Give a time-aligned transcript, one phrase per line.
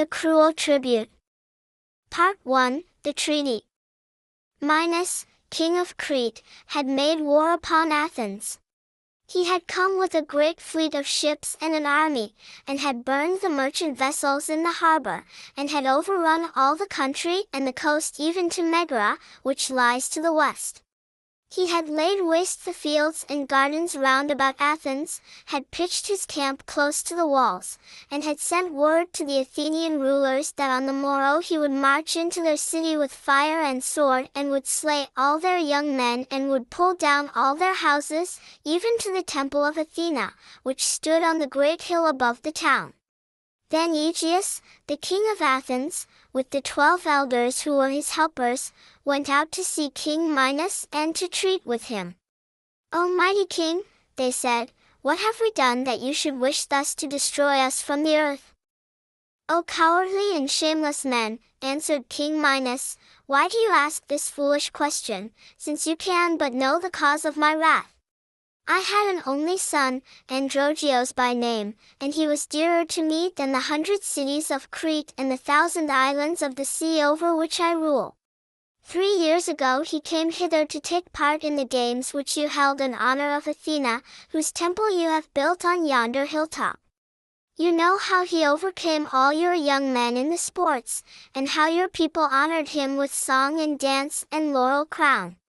[0.00, 1.10] The Cruel Tribute
[2.08, 3.66] Part 1 The Treaty
[4.58, 8.58] Minos, king of Crete, had made war upon Athens.
[9.28, 12.34] He had come with a great fleet of ships and an army,
[12.66, 17.44] and had burned the merchant vessels in the harbor, and had overrun all the country
[17.52, 20.82] and the coast even to Megara, which lies to the west.
[21.52, 26.64] He had laid waste the fields and gardens round about Athens, had pitched his camp
[26.64, 27.76] close to the walls,
[28.08, 32.14] and had sent word to the Athenian rulers that on the morrow he would march
[32.14, 36.50] into their city with fire and sword and would slay all their young men and
[36.50, 41.40] would pull down all their houses, even to the temple of Athena, which stood on
[41.40, 42.92] the great hill above the town.
[43.70, 48.72] Then Aegeus, the king of Athens, with the twelve elders who were his helpers,
[49.04, 52.16] went out to see King Minos and to treat with him.
[52.92, 53.82] O mighty king,
[54.16, 54.72] they said,
[55.02, 58.52] what have we done that you should wish thus to destroy us from the earth?
[59.48, 65.30] O cowardly and shameless men, answered King Minos, why do you ask this foolish question,
[65.56, 67.94] since you can but know the cause of my wrath?
[68.72, 73.50] I had an only son, Androgeos by name, and he was dearer to me than
[73.50, 77.72] the hundred cities of Crete and the thousand islands of the sea over which I
[77.72, 78.14] rule.
[78.84, 82.80] Three years ago he came hither to take part in the games which you held
[82.80, 86.78] in honor of Athena, whose temple you have built on yonder hilltop.
[87.56, 91.02] You know how he overcame all your young men in the sports,
[91.34, 95.39] and how your people honored him with song and dance and laurel crown.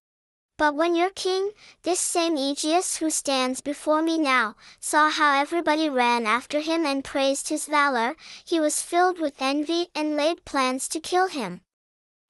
[0.62, 5.90] But when your king, this same Aegeus who stands before me now, saw how everybody
[5.90, 10.88] ran after him and praised his valor, he was filled with envy and laid plans
[10.90, 11.62] to kill him.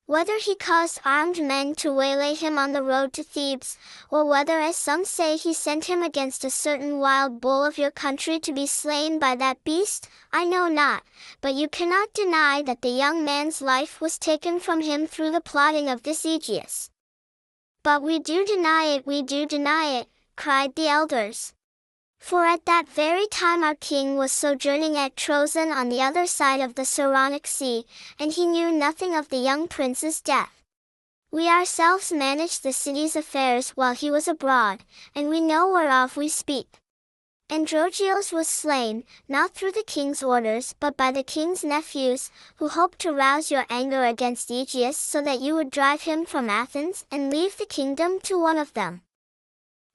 [0.05, 3.77] Whether he caused armed men to waylay him on the road to Thebes,
[4.09, 7.91] or whether as some say he sent him against a certain wild bull of your
[7.91, 11.03] country to be slain by that beast, I know not,
[11.41, 15.41] but you cannot deny that the young man's life was taken from him through the
[15.41, 16.91] plotting of this Aegeus.
[17.83, 21.53] But we do deny it, we do deny it, cried the elders.
[22.19, 26.61] For at that very time our king was sojourning at Troezen on the other side
[26.61, 27.85] of the Saronic Sea,
[28.19, 30.61] and he knew nothing of the young prince's death.
[31.31, 34.83] We ourselves managed the city's affairs while he was abroad,
[35.16, 36.77] and we know whereof we speak.
[37.51, 43.00] Androgeos was slain, not through the king's orders but by the king's nephews, who hoped
[43.00, 47.29] to rouse your anger against Aegeus so that you would drive him from Athens and
[47.29, 49.01] leave the kingdom to one of them.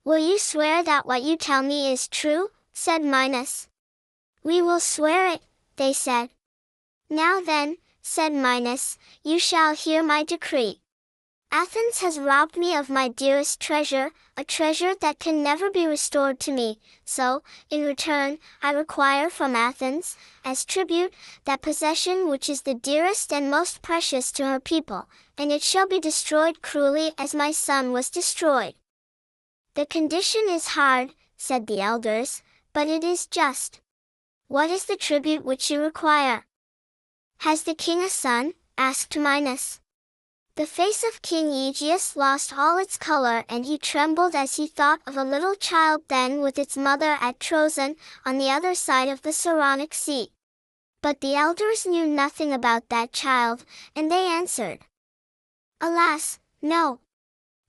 [0.05, 2.51] Will you swear that what you tell me is true?
[2.73, 3.67] said Minos.
[4.43, 5.41] We will swear it,
[5.77, 6.29] they said.
[7.09, 10.81] Now then, said Minos, you shall hear my decree.
[11.51, 16.39] Athens has robbed me of my dearest treasure, a treasure that can never be restored
[16.41, 21.13] to me, so, in return, I require from Athens, as tribute,
[21.45, 25.07] that possession which is the dearest and most precious to her people,
[25.37, 28.75] and it shall be destroyed cruelly as my son was destroyed.
[29.75, 32.43] The condition is hard, said the elders,
[32.73, 33.79] but it is just.
[34.49, 36.45] What is the tribute which you require?
[37.39, 38.53] Has the king a son?
[38.77, 39.79] asked Minos.
[40.57, 45.01] The face of King Aegeus lost all its color and he trembled as he thought
[45.05, 47.95] of a little child then with its mother at Troezen,
[48.25, 50.31] on the other side of the Saronic Sea.
[51.03, 54.79] But the elders knew nothing about that child, and they answered.
[55.79, 57.01] Alas, no,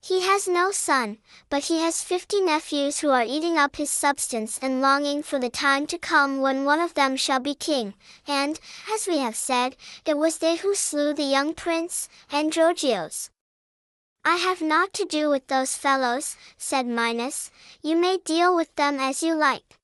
[0.09, 1.19] he has no son,
[1.51, 5.51] but he has fifty nephews who are eating up his substance and longing for the
[5.51, 7.93] time to come when one of them shall be king,
[8.27, 8.59] and,
[8.95, 9.77] as we have said,
[10.07, 13.29] it was they who slew the young prince, Androgeos.
[14.25, 17.51] I have naught to do with those fellows, said Minos,
[17.83, 19.77] you may deal with them as you like.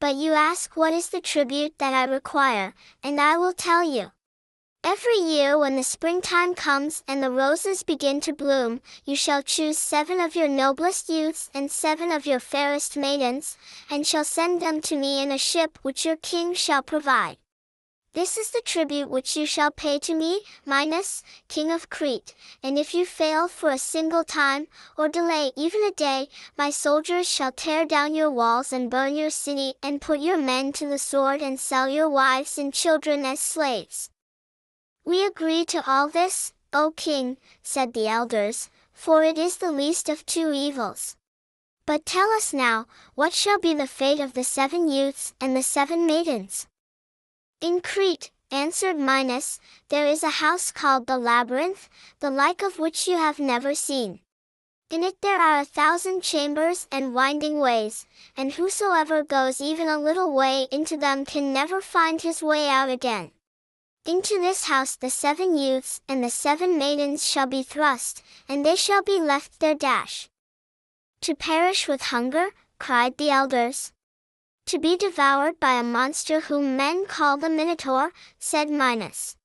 [0.00, 2.74] But you ask what is the tribute that I require,
[3.04, 4.10] and I will tell you.
[4.84, 9.78] Every year when the springtime comes and the roses begin to bloom, you shall choose
[9.78, 13.56] seven of your noblest youths and seven of your fairest maidens,
[13.88, 17.36] and shall send them to me in a ship which your king shall provide.
[18.12, 22.76] This is the tribute which you shall pay to me, Minos, king of Crete, and
[22.76, 24.66] if you fail for a single time,
[24.98, 26.28] or delay even a day,
[26.58, 30.72] my soldiers shall tear down your walls and burn your city and put your men
[30.72, 34.10] to the sword and sell your wives and children as slaves.
[35.04, 40.08] We agree to all this, O king, said the elders, for it is the least
[40.08, 41.16] of two evils.
[41.86, 45.62] But tell us now, what shall be the fate of the seven youths and the
[45.62, 46.68] seven maidens?
[47.60, 49.58] In Crete, answered Minos,
[49.88, 51.88] there is a house called the Labyrinth,
[52.20, 54.20] the like of which you have never seen.
[54.90, 58.06] In it there are a thousand chambers and winding ways,
[58.36, 62.88] and whosoever goes even a little way into them can never find his way out
[62.88, 63.32] again.
[64.04, 68.74] Into this house the seven youths and the seven maidens shall be thrust, and they
[68.74, 70.28] shall be left there dash.
[71.20, 72.48] To perish with hunger,
[72.80, 73.92] cried the elders.
[74.66, 79.36] To be devoured by a monster whom men call the Minotaur, said Minos.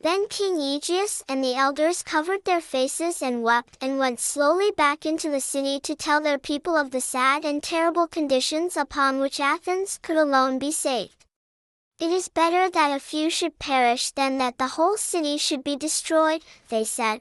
[0.00, 5.04] Then King Aegeus and the elders covered their faces and wept and went slowly back
[5.04, 9.40] into the city to tell their people of the sad and terrible conditions upon which
[9.40, 11.19] Athens could alone be saved.
[12.00, 15.76] It is better that a few should perish than that the whole city should be
[15.76, 17.20] destroyed, they said.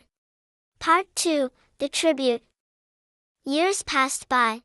[0.79, 2.43] Part 2 The Tribute
[3.43, 4.61] Years passed by.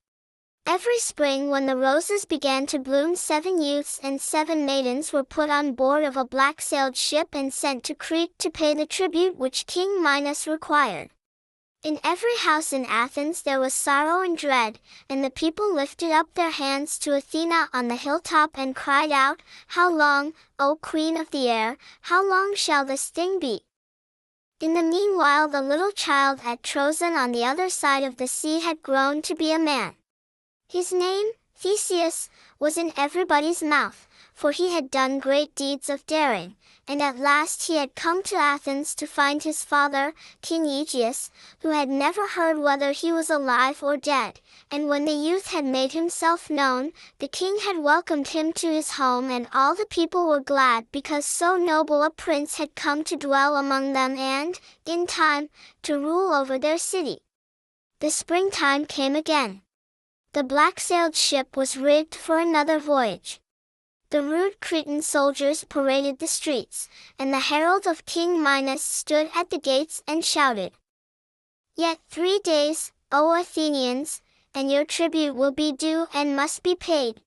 [0.67, 5.51] Every spring when the roses began to bloom seven youths and seven maidens were put
[5.51, 9.67] on board of a black-sailed ship and sent to Crete to pay the tribute which
[9.67, 11.11] King Minos required.
[11.85, 16.33] In every house in Athens there was sorrow and dread, and the people lifted up
[16.33, 21.31] their hands to Athena on the hilltop and cried out, How long, O Queen of
[21.31, 23.67] the air, how long shall this thing be?
[24.61, 28.61] In the meanwhile the little child at Troezen on the other side of the sea
[28.61, 29.95] had grown to be a man.
[30.67, 36.57] His name, Theseus, was in everybody's mouth, for he had done great deeds of daring,
[36.87, 41.71] and at last he had come to Athens to find his father, King Aegeus, who
[41.71, 44.41] had never heard whether he was alive or dead,
[44.71, 48.93] and when the youth had made himself known, the king had welcomed him to his
[48.93, 53.17] home and all the people were glad because so noble a prince had come to
[53.17, 55.49] dwell among them and, in time,
[55.83, 57.19] to rule over their city.
[58.01, 59.63] The springtime came again.
[60.33, 63.41] The black-sailed ship was rigged for another voyage.
[64.11, 69.51] The rude Cretan soldiers paraded the streets, and the herald of King Minos stood at
[69.51, 70.73] the gates and shouted.
[71.77, 74.21] Yet three days, O Athenians,
[74.55, 77.21] and your tribute will be due and must be paid.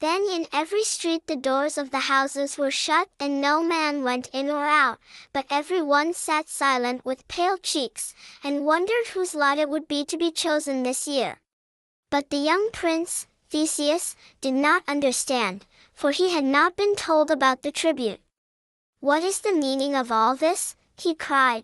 [0.00, 4.28] Then in every street the doors of the houses were shut and no man went
[4.32, 4.98] in or out,
[5.32, 10.04] but every one sat silent with pale cheeks, and wondered whose lot it would be
[10.04, 11.40] to be chosen this year.
[12.10, 17.62] But the young prince, Theseus, did not understand, for he had not been told about
[17.62, 18.20] the tribute.
[18.98, 20.74] What is the meaning of all this?
[20.98, 21.62] he cried.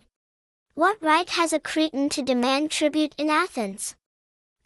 [0.73, 3.97] What right has a Cretan to demand tribute in Athens?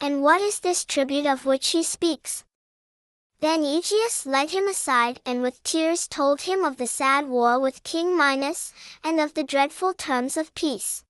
[0.00, 2.44] And what is this tribute of which he speaks?
[3.40, 7.82] Then Aegeus led him aside and with tears told him of the sad war with
[7.82, 8.72] King Minos,
[9.02, 11.02] and of the dreadful terms of peace.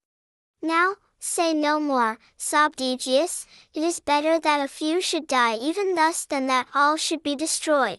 [0.62, 0.94] Now,
[1.28, 6.24] Say no more, sobbed Aegeus, it is better that a few should die even thus
[6.24, 7.98] than that all should be destroyed.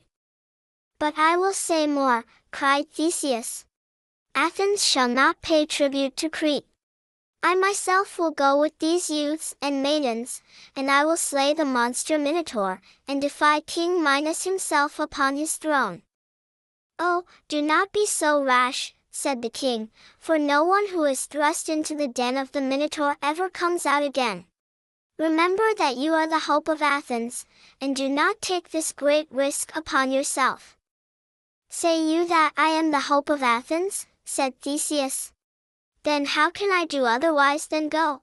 [0.97, 3.65] But I will say more, cried Theseus.
[4.33, 6.65] Athens shall not pay tribute to Crete.
[7.43, 10.41] I myself will go with these youths and maidens,
[10.73, 16.01] and I will slay the monster Minotaur, and defy King Minos himself upon his throne.
[16.97, 21.69] Oh, do not be so rash, said the king, for no one who is thrust
[21.69, 24.45] into the den of the Minotaur ever comes out again.
[25.17, 27.43] Remember that you are the hope of Athens,
[27.81, 30.77] and do not take this great risk upon yourself.
[31.67, 34.05] Say you that I am the hope of Athens?
[34.23, 35.31] said Theseus.
[36.03, 38.21] Then how can I do otherwise than go?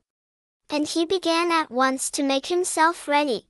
[0.71, 3.49] And he began at once to make himself ready.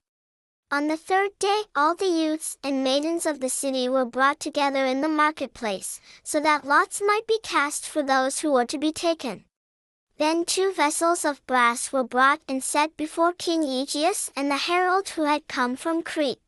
[0.75, 4.85] On the third day all the youths and maidens of the city were brought together
[4.85, 8.91] in the marketplace, so that lots might be cast for those who were to be
[8.91, 9.45] taken.
[10.19, 15.11] Then two vessels of brass were brought and set before King Aegeus and the herald
[15.11, 16.44] who had come from Crete.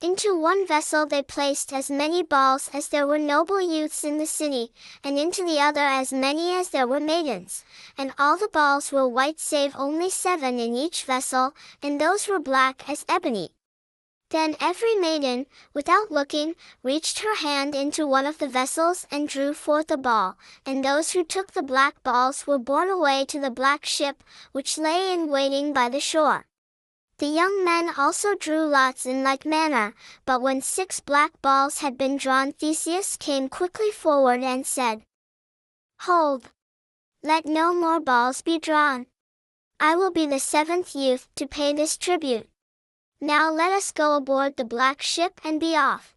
[0.00, 4.26] Into one vessel they placed as many balls as there were noble youths in the
[4.26, 7.64] city, and into the other as many as there were maidens.
[7.96, 11.52] And all the balls were white save only seven in each vessel,
[11.82, 13.50] and those were black as ebony.
[14.30, 19.52] Then every maiden, without looking, reached her hand into one of the vessels and drew
[19.52, 23.50] forth a ball, and those who took the black balls were borne away to the
[23.50, 26.47] black ship, which lay in waiting by the shore.
[27.18, 29.94] The young men also drew lots in like manner,
[30.24, 35.02] but when six black balls had been drawn Theseus came quickly forward and said,
[36.02, 36.52] Hold!
[37.24, 39.06] Let no more balls be drawn.
[39.80, 42.48] I will be the seventh youth to pay this tribute.
[43.20, 46.14] Now let us go aboard the black ship and be off.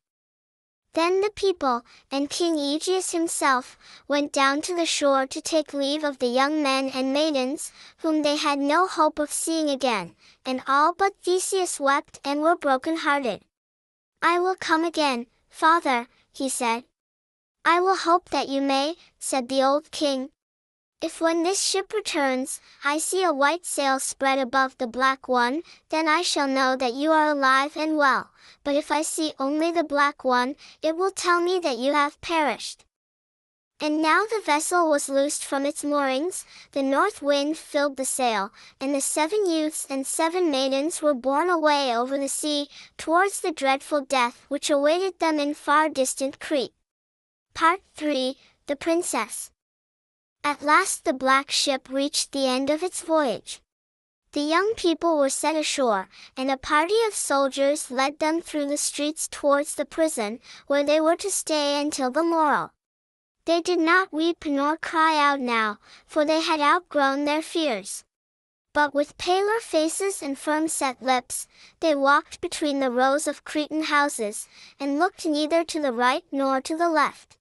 [0.93, 3.77] Then the people, and King Aegeus himself,
[4.09, 8.23] went down to the shore to take leave of the young men and maidens, whom
[8.23, 13.41] they had no hope of seeing again, and all but Theseus wept and were broken-hearted.
[14.21, 16.83] I will come again, father, he said.
[17.63, 20.29] I will hope that you may, said the old king,
[21.01, 25.63] if when this ship returns, I see a white sail spread above the black one,
[25.89, 28.29] then I shall know that you are alive and well,
[28.63, 32.21] but if I see only the black one, it will tell me that you have
[32.21, 32.85] perished.
[33.79, 38.51] And now the vessel was loosed from its moorings, the north wind filled the sail,
[38.79, 43.51] and the seven youths and seven maidens were borne away over the sea, towards the
[43.51, 46.75] dreadful death which awaited them in far distant Crete.
[47.55, 49.49] Part 3 The Princess
[50.43, 53.61] At last the black ship reached the end of its voyage.
[54.33, 56.07] The young people were set ashore,
[56.37, 61.01] and a party of soldiers led them through the streets towards the prison, where they
[61.01, 62.71] were to stay until the morrow.
[63.45, 68.03] They did not weep nor cry out now, for they had outgrown their fears.
[68.73, 71.47] But with paler faces and firm set lips,
[71.81, 74.47] they walked between the rows of Cretan houses,
[74.79, 77.37] and looked neither to the right nor to the left.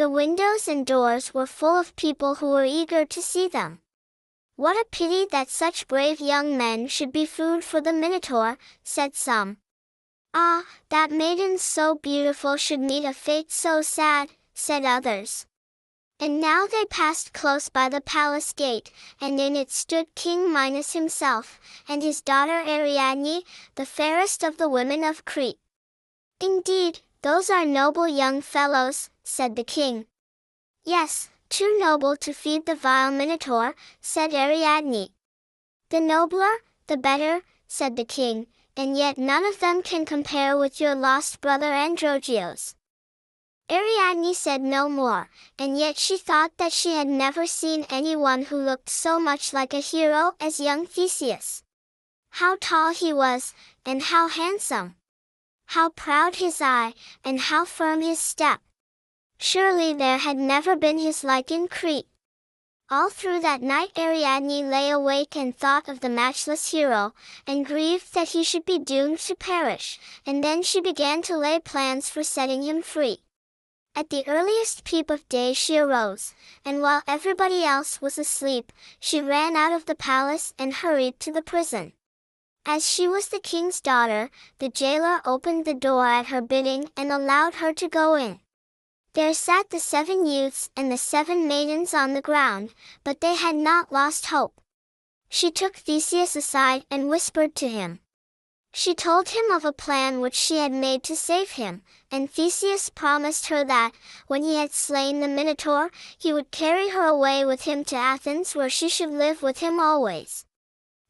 [0.00, 3.82] The windows and doors were full of people who were eager to see them.
[4.56, 9.14] What a pity that such brave young men should be food for the Minotaur, said
[9.14, 9.58] some.
[10.32, 15.44] Ah, that maiden so beautiful should meet a fate so sad, said others.
[16.18, 18.90] And now they passed close by the palace gate,
[19.20, 23.42] and in it stood King Minos himself, and his daughter Ariadne,
[23.74, 25.58] the fairest of the women of Crete.
[26.40, 30.06] Indeed, those are noble young fellows, said the king.
[30.84, 35.10] Yes, too noble to feed the vile Minotaur, said Ariadne.
[35.90, 38.46] The nobler, the better, said the king,
[38.76, 42.74] and yet none of them can compare with your lost brother Androgeos.
[43.70, 48.56] Ariadne said no more, and yet she thought that she had never seen anyone who
[48.56, 51.62] looked so much like a hero as young Theseus.
[52.30, 54.96] How tall he was, and how handsome!
[55.66, 58.60] How proud his eye, and how firm his step!
[59.42, 62.06] Surely there had never been his like in Crete.
[62.90, 67.14] All through that night Ariadne lay awake and thought of the matchless hero,
[67.46, 71.58] and grieved that he should be doomed to perish, and then she began to lay
[71.58, 73.22] plans for setting him free.
[73.94, 79.22] At the earliest peep of day she arose, and while everybody else was asleep, she
[79.22, 81.94] ran out of the palace and hurried to the prison.
[82.66, 87.10] As she was the king's daughter, the jailer opened the door at her bidding and
[87.10, 88.40] allowed her to go in.
[89.12, 93.56] There sat the seven youths and the seven maidens on the ground, but they had
[93.56, 94.60] not lost hope.
[95.28, 97.98] She took Theseus aside and whispered to him.
[98.72, 102.88] She told him of a plan which she had made to save him, and Theseus
[102.88, 103.90] promised her that,
[104.28, 108.54] when he had slain the Minotaur, he would carry her away with him to Athens
[108.54, 110.46] where she should live with him always.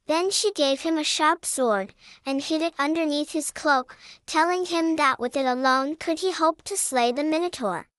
[0.06, 1.92] Then she gave him a sharp sword,
[2.24, 6.62] and hid it underneath his cloak, telling him that with it alone could he hope
[6.62, 7.89] to slay the Minotaur.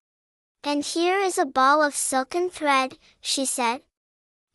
[0.63, 3.81] And here is a ball of silken thread, she said.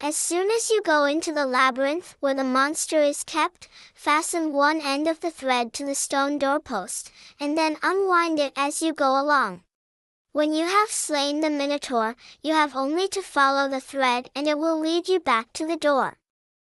[0.01, 4.81] As soon as you go into the labyrinth where the monster is kept, fasten one
[4.81, 7.11] end of the thread to the stone doorpost,
[7.41, 9.63] and then unwind it as you go along.
[10.33, 14.59] When you have slain the Minotaur, you have only to follow the thread and it
[14.59, 16.19] will lead you back to the door.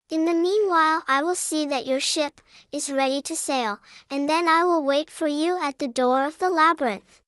[0.09, 2.39] In the meanwhile I will see that your ship
[2.71, 3.79] is ready to sail,
[4.09, 7.21] and then I will wait for you at the door of the labyrinth.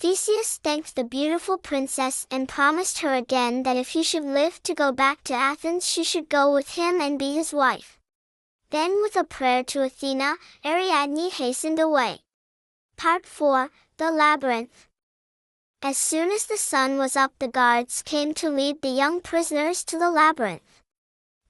[0.00, 4.72] Theseus thanked the beautiful princess and promised her again that if he should live to
[4.72, 7.98] go back to Athens she should go with him and be his wife.
[8.70, 12.20] Then with a prayer to Athena, Ariadne hastened away.
[12.96, 14.88] Part 4 The Labyrinth
[15.82, 19.84] As soon as the sun was up the guards came to lead the young prisoners
[19.84, 20.82] to the labyrinth.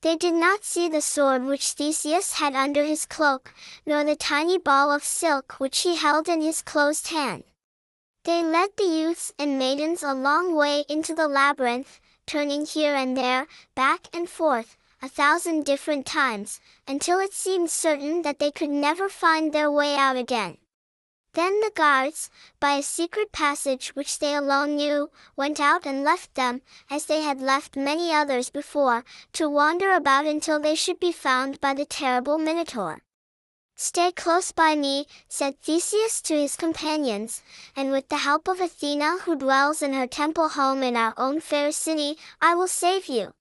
[0.01, 3.55] They did not see the sword which Theseus had under his cloak,
[3.87, 7.45] nor the tiny ball of silk which he held in his closed hand.
[8.25, 13.17] They led the youths and maidens a long way into the labyrinth, turning here and
[13.17, 18.69] there, back and forth, a thousand different times, until it seemed certain that they could
[18.69, 20.59] never find their way out again.
[21.33, 26.35] Then the guards, by a secret passage which they alone knew, went out and left
[26.35, 26.61] them,
[26.91, 31.61] as they had left many others before, to wander about until they should be found
[31.61, 33.01] by the terrible Minotaur.
[33.83, 37.41] Stay close by me, said Theseus to his companions,
[37.75, 41.41] and with the help of Athena who dwells in her temple home in our own
[41.41, 43.33] fair city, I will save you.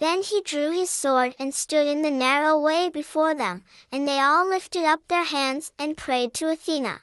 [0.00, 3.62] Then he drew his sword and stood in the narrow way before them,
[3.92, 7.02] and they all lifted up their hands and prayed to Athena.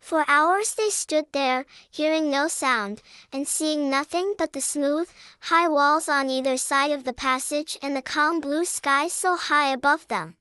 [0.00, 5.10] For hours they stood there, hearing no sound, and seeing nothing but the smooth,
[5.40, 9.70] high walls on either side of the passage and the calm blue sky so high
[9.70, 10.37] above them.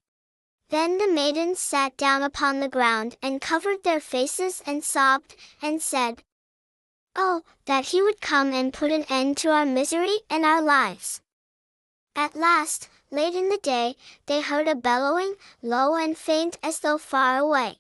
[0.70, 5.82] Then the maidens sat down upon the ground and covered their faces and sobbed, and
[5.82, 6.24] said,
[7.16, 11.22] Oh, that he would come and put an end to our misery and our lives.
[12.16, 13.96] At last, late in the day,
[14.26, 17.80] they heard a bellowing, low and faint as though far away.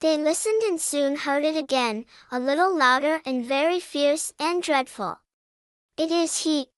[0.00, 5.20] They listened and soon heard it again, a little louder and very fierce and dreadful.
[5.96, 6.68] It is he!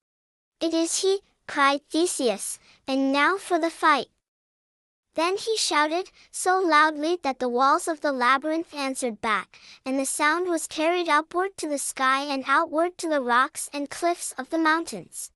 [0.60, 1.20] It is he!
[1.46, 4.08] cried Theseus, and now for the fight.
[5.18, 10.06] Then he shouted, so loudly that the walls of the labyrinth answered back, and the
[10.06, 14.50] sound was carried upward to the sky and outward to the rocks and cliffs of
[14.50, 15.32] the mountains.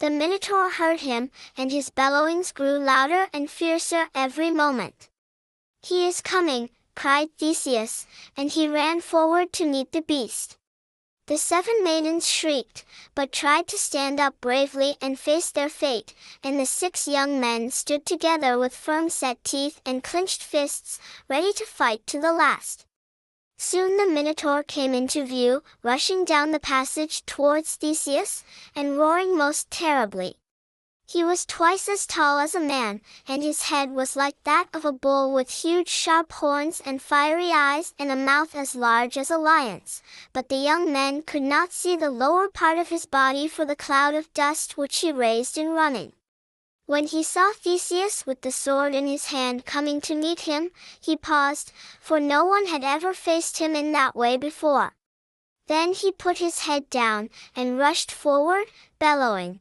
[0.00, 5.08] The Minotaur heard him, and his bellowings grew louder and fiercer every moment.
[5.82, 8.06] He is coming, cried Theseus,
[8.36, 10.58] and he ran forward to meet the beast.
[11.26, 12.84] The seven maidens shrieked,
[13.16, 16.14] but tried to stand up bravely and face their fate,
[16.44, 21.52] and the six young men stood together with firm set teeth and clenched fists, ready
[21.54, 22.86] to fight to the last.
[23.58, 28.44] Soon the Minotaur came into view, rushing down the passage towards Theseus,
[28.76, 30.36] and roaring most terribly.
[31.08, 34.84] He was twice as tall as a man, and his head was like that of
[34.84, 39.30] a bull with huge sharp horns and fiery eyes and a mouth as large as
[39.30, 40.02] a lion's.
[40.32, 43.76] But the young men could not see the lower part of his body for the
[43.76, 46.12] cloud of dust which he raised in running.
[46.86, 51.16] When he saw Theseus with the sword in his hand coming to meet him, he
[51.16, 51.70] paused,
[52.00, 54.94] for no one had ever faced him in that way before.
[55.68, 58.66] Then he put his head down, and rushed forward,
[58.98, 59.60] bellowing.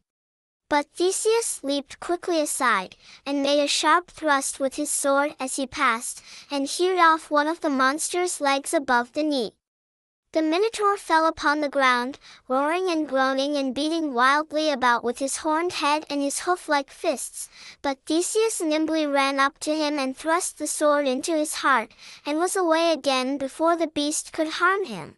[0.67, 2.95] But Theseus leaped quickly aside,
[3.25, 7.47] and made a sharp thrust with his sword as he passed, and hewed off one
[7.47, 9.53] of the monster's legs above the knee.
[10.31, 12.19] The Minotaur fell upon the ground,
[12.49, 17.47] roaring and groaning and beating wildly about with his horned head and his hoof-like fists,
[17.81, 21.91] but Theseus nimbly ran up to him and thrust the sword into his heart,
[22.25, 25.15] and was away again before the beast could harm him.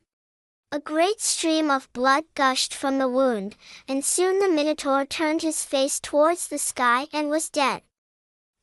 [0.69, 3.55] A great stream of blood gushed from the wound,
[3.87, 7.83] and soon the Minotaur turned his face towards the sky and was dead.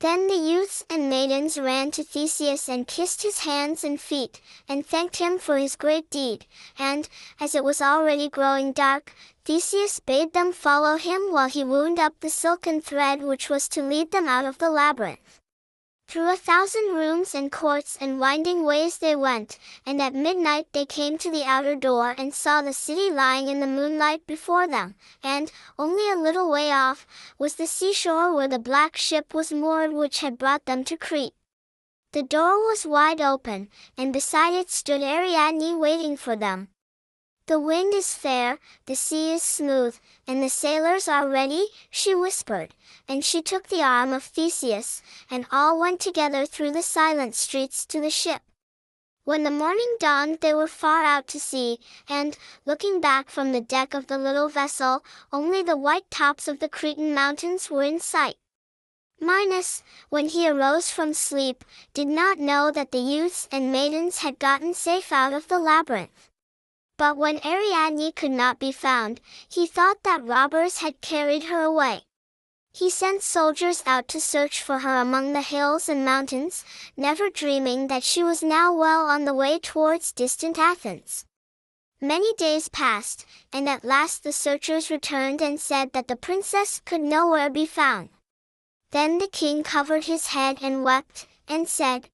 [0.01, 4.87] Then the youths and maidens ran to Theseus and kissed his hands and feet, and
[4.87, 6.45] thanked him for his great deed,
[6.79, 7.09] and,
[7.41, 9.15] as it was already growing dark,
[9.47, 13.83] Theseus bade them follow him while he wound up the silken thread which was to
[13.83, 15.41] lead them out of the labyrinth.
[16.15, 20.87] Through a thousand rooms and courts and winding ways they went, and at midnight they
[20.87, 24.95] came to the outer door and saw the city lying in the moonlight before them,
[25.25, 27.05] and, only a little way off,
[27.37, 31.35] was the seashore where the black ship was moored which had brought them to Crete.
[32.13, 36.69] The door was wide open, and beside it stood Ariadne waiting for them.
[37.47, 42.75] The wind is fair, the sea is smooth, and the sailors are ready, she whispered,
[43.07, 47.85] and she took the arm of Theseus, and all went together through the silent streets
[47.87, 48.41] to the ship.
[49.25, 53.61] When the morning dawned they were far out to sea, and, looking back from the
[53.61, 58.01] deck of the little vessel, only the white tops of the Cretan mountains were in
[58.01, 58.37] sight.
[59.21, 64.39] Minos, when he arose from sleep, did not know that the youths and maidens had
[64.39, 66.31] gotten safe out of the labyrinth.
[66.97, 72.03] But when Ariadne could not be found, he thought that robbers had carried her away.
[72.73, 76.65] He sent soldiers out to search for her among the hills and mountains,
[76.97, 81.25] never dreaming that she was now well on the way towards distant Athens.
[82.01, 87.01] Many days passed, and at last the searchers returned and said that the princess could
[87.01, 88.11] nowhere be found.
[88.91, 92.09] Then the king covered his head and wept, and said,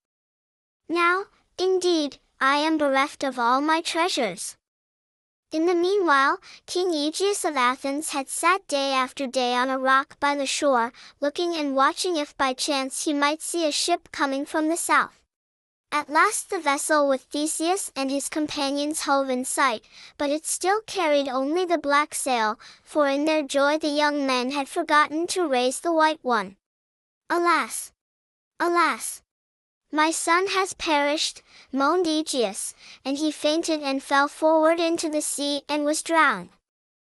[0.89, 1.25] Now,
[1.59, 4.57] indeed, I am bereft of all my treasures.
[5.53, 10.19] In the meanwhile, King Aegeus of Athens had sat day after day on a rock
[10.21, 14.47] by the shore, looking and watching if by chance he might see a ship coming
[14.47, 15.21] from the south.
[15.91, 19.85] At last the vessel with Theseus and his companions hove in sight,
[20.17, 24.53] but it still carried only the black sail, for in their joy the young men
[24.53, 26.59] had forgotten to raise the white one.
[27.29, 27.91] Alas!
[28.61, 29.23] Alas!
[29.93, 32.75] My son has perished, moaned Aegeus,
[33.05, 36.51] and he fainted and fell forward into the sea and was drowned.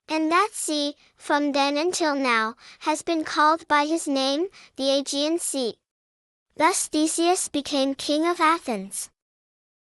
[0.08, 5.40] And that sea, from then until now, has been called by his name, the Aegean
[5.40, 5.76] Sea.
[6.56, 9.10] Thus Theseus became king of Athens.